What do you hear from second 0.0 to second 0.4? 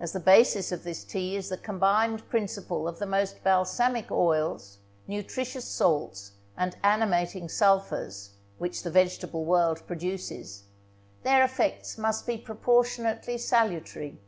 As the